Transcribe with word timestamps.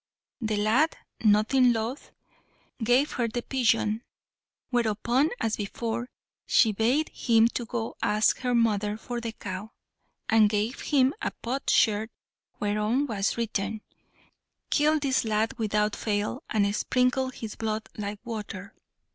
The 0.41 0.57
lad, 0.57 0.97
nothing 1.23 1.73
loth, 1.73 2.11
gave 2.83 3.11
her 3.11 3.27
the 3.27 3.43
pigeon; 3.43 4.01
whereupon, 4.71 5.29
as 5.39 5.57
before, 5.57 6.09
she 6.47 6.71
bade 6.71 7.09
him 7.09 7.45
go 7.67 7.95
ask 8.01 8.39
her 8.39 8.55
mother 8.55 8.97
for 8.97 9.21
the 9.21 9.31
cow, 9.31 9.73
and 10.27 10.49
gave 10.49 10.79
him 10.81 11.13
a 11.21 11.29
potsherd 11.43 12.09
whereon 12.59 13.05
was 13.05 13.37
written 13.37 13.83
"Kill 14.71 14.97
this 14.97 15.23
lad 15.23 15.55
without 15.59 15.95
fail, 15.95 16.41
and 16.49 16.75
sprinkle 16.75 17.29
his 17.29 17.55
blood 17.55 17.87
like 17.95 18.17
water!" 18.25 18.73